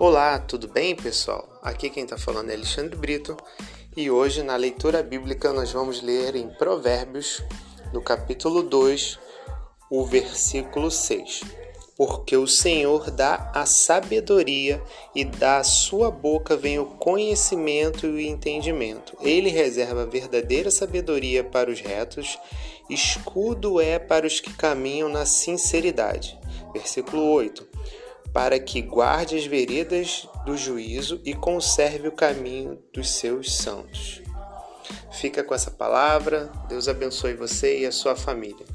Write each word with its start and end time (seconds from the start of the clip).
Olá, 0.00 0.38
tudo 0.38 0.66
bem, 0.66 0.96
pessoal? 0.96 1.46
Aqui 1.60 1.90
quem 1.90 2.04
está 2.04 2.16
falando 2.16 2.48
é 2.48 2.54
Alexandre 2.54 2.96
Brito 2.96 3.36
e 3.94 4.10
hoje 4.10 4.42
na 4.42 4.56
leitura 4.56 5.02
bíblica 5.02 5.52
nós 5.52 5.72
vamos 5.72 6.00
ler 6.00 6.36
em 6.36 6.48
Provérbios, 6.48 7.42
no 7.92 8.00
capítulo 8.00 8.62
2, 8.62 9.18
o 9.90 10.06
versículo 10.06 10.90
6. 10.90 11.42
Porque 11.98 12.34
o 12.34 12.46
Senhor 12.46 13.10
dá 13.10 13.52
a 13.54 13.66
sabedoria 13.66 14.82
e 15.14 15.22
da 15.22 15.62
sua 15.62 16.10
boca 16.10 16.56
vem 16.56 16.78
o 16.78 16.86
conhecimento 16.86 18.06
e 18.06 18.10
o 18.10 18.18
entendimento. 18.18 19.14
Ele 19.20 19.50
reserva 19.50 20.06
verdadeira 20.06 20.70
sabedoria 20.70 21.44
para 21.44 21.70
os 21.70 21.82
retos, 21.82 22.38
escudo 22.88 23.78
é 23.78 23.98
para 23.98 24.26
os 24.26 24.40
que 24.40 24.54
caminham 24.54 25.10
na 25.10 25.26
sinceridade. 25.26 26.40
Versículo 26.72 27.22
8 27.22 27.68
para 28.32 28.58
que 28.58 28.80
guarde 28.80 29.36
as 29.36 29.44
veredas 29.44 30.28
do 30.44 30.56
juízo 30.56 31.20
e 31.24 31.34
conserve 31.34 32.08
o 32.08 32.12
caminho 32.12 32.78
dos 32.92 33.10
seus 33.10 33.52
santos. 33.56 34.22
Fica 35.12 35.42
com 35.42 35.54
essa 35.54 35.70
palavra. 35.70 36.50
Deus 36.68 36.88
abençoe 36.88 37.34
você 37.34 37.80
e 37.80 37.86
a 37.86 37.92
sua 37.92 38.16
família. 38.16 38.66